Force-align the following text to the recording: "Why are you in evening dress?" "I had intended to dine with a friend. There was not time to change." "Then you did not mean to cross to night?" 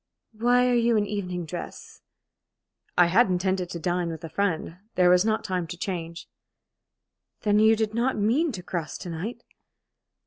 "Why 0.31 0.67
are 0.67 0.73
you 0.73 0.97
in 0.97 1.05
evening 1.05 1.45
dress?" 1.45 2.01
"I 2.97 3.05
had 3.05 3.27
intended 3.27 3.69
to 3.69 3.79
dine 3.79 4.09
with 4.09 4.23
a 4.23 4.29
friend. 4.29 4.77
There 4.95 5.11
was 5.11 5.23
not 5.23 5.43
time 5.43 5.67
to 5.67 5.77
change." 5.77 6.27
"Then 7.41 7.59
you 7.59 7.75
did 7.75 7.93
not 7.93 8.17
mean 8.17 8.51
to 8.53 8.63
cross 8.63 8.97
to 8.97 9.11
night?" 9.11 9.43